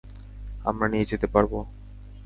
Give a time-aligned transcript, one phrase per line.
[0.65, 1.53] আমরা নিয়ে যেতে পারব।